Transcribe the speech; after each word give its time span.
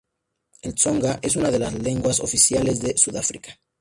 El 0.63 0.73
tsonga 0.73 1.19
es 1.21 1.35
una 1.35 1.51
de 1.51 1.59
las 1.59 1.73
lenguas 1.75 2.21
oficiales 2.21 2.79
de 2.79 2.97
Sudáfrica. 2.97 3.59